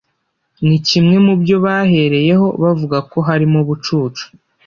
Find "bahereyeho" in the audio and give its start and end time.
1.65-2.47